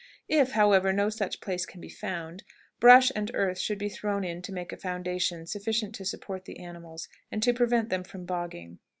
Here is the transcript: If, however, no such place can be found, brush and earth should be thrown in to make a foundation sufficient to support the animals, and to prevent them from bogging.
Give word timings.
If, 0.29 0.53
however, 0.53 0.91
no 0.91 1.09
such 1.09 1.41
place 1.41 1.63
can 1.63 1.79
be 1.79 1.87
found, 1.87 2.43
brush 2.79 3.11
and 3.15 3.29
earth 3.35 3.59
should 3.59 3.77
be 3.77 3.87
thrown 3.87 4.23
in 4.23 4.41
to 4.41 4.51
make 4.51 4.73
a 4.73 4.77
foundation 4.77 5.45
sufficient 5.45 5.93
to 5.93 6.05
support 6.05 6.45
the 6.45 6.57
animals, 6.59 7.07
and 7.31 7.43
to 7.43 7.53
prevent 7.53 7.89
them 7.89 8.03
from 8.03 8.25
bogging. 8.25 8.79